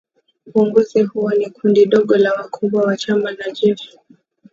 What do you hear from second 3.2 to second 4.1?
na jeshi